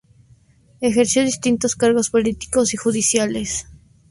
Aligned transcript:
Ejerció 0.79 1.23
distintos 1.23 1.75
cargos 1.75 2.09
políticos 2.09 2.73
y 2.73 2.77
judiciales. 2.77 3.67